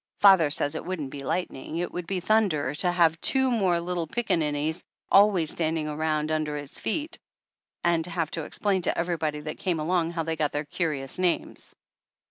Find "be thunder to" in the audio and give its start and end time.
2.07-2.91